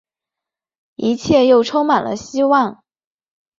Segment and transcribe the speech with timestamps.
[0.95, 2.83] 一切又充满了希望